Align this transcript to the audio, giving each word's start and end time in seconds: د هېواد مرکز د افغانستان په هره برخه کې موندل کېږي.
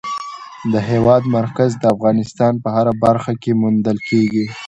د 0.71 0.73
هېواد 0.89 1.23
مرکز 1.37 1.71
د 1.77 1.83
افغانستان 1.95 2.53
په 2.63 2.69
هره 2.75 2.93
برخه 3.03 3.33
کې 3.41 3.51
موندل 3.61 3.97
کېږي. 4.09 4.45